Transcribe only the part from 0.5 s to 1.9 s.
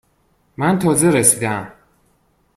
من تازه رسیده ام.